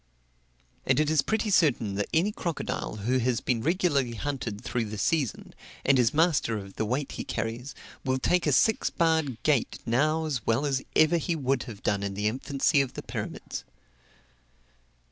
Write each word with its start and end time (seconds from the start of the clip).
And 0.83 0.99
it 0.99 1.11
is 1.11 1.21
pretty 1.21 1.51
certain 1.51 1.93
that 1.93 2.09
any 2.11 2.31
crocodile, 2.31 2.95
who 3.05 3.19
has 3.19 3.39
been 3.39 3.61
regularly 3.61 4.15
hunted 4.15 4.59
through 4.59 4.85
the 4.85 4.97
season, 4.97 5.53
and 5.85 5.99
is 5.99 6.11
master 6.11 6.57
of 6.57 6.73
the 6.73 6.85
weight 6.85 7.11
he 7.11 7.23
carries, 7.23 7.75
will 8.03 8.17
take 8.17 8.47
a 8.47 8.51
six 8.51 8.89
barred 8.89 9.37
gate 9.43 9.77
now 9.85 10.25
as 10.25 10.43
well 10.43 10.65
as 10.65 10.81
ever 10.95 11.17
he 11.17 11.35
would 11.35 11.61
have 11.69 11.83
done 11.83 12.01
in 12.01 12.15
the 12.15 12.27
infancy 12.27 12.81
of 12.81 12.93
the 12.95 13.03
pyramids. 13.03 13.63